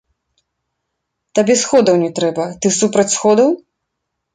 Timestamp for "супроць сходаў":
2.83-3.49